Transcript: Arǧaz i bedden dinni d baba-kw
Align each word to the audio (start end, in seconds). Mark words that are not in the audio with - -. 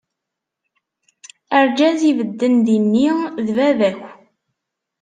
Arǧaz 1.57 1.99
i 2.09 2.11
bedden 2.19 2.55
dinni 2.65 3.07
d 3.45 3.47
baba-kw 3.57 4.01